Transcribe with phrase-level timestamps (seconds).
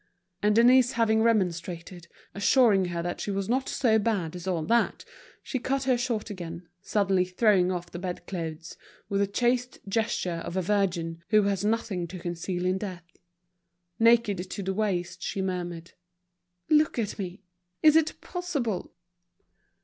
[0.41, 5.05] And Denise having remonstrated, assuring her that she was not so bad as all that,
[5.43, 8.77] she cut her short again, suddenly throwing off the bed clothes
[9.09, 13.15] with the chaste gesture of a virgin who has nothing to conceal in death.
[13.99, 15.91] Naked to the waist, she murmured:
[16.67, 17.43] "Look at me!
[17.83, 18.95] Is it possible?"